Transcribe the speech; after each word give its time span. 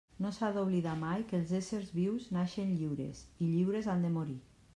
No 0.23 0.29
s'ha 0.35 0.47
d'oblidar 0.53 0.93
mai 1.01 1.25
que 1.31 1.37
els 1.39 1.53
éssers 1.59 1.91
vius 1.99 2.25
naixen 2.39 2.73
lliures 2.81 3.23
i 3.49 3.53
lliures 3.53 3.93
han 3.95 4.05
de 4.09 4.15
morir. 4.19 4.41